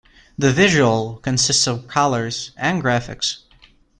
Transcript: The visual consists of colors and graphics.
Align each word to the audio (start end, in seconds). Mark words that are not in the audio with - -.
The 0.35 0.51
visual 0.51 1.17
consists 1.17 1.67
of 1.67 1.87
colors 1.87 2.53
and 2.57 2.81
graphics. 2.81 3.43